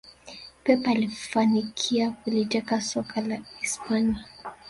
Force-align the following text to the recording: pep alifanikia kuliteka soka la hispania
pep 0.63 0.87
alifanikia 0.87 2.11
kuliteka 2.11 2.81
soka 2.81 3.21
la 3.21 3.41
hispania 3.59 4.25